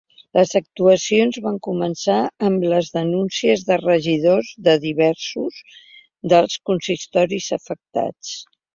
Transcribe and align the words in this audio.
Les 0.37 0.51
actuacions 0.59 1.37
van 1.43 1.59
començar 1.67 2.15
en 2.47 2.57
les 2.73 2.89
denúncies 2.97 3.67
de 3.69 3.79
regidors 3.83 4.51
de 4.71 4.77
diversos 4.89 5.63
dels 6.35 6.61
consistoris 6.73 7.55
afectats. 7.63 8.39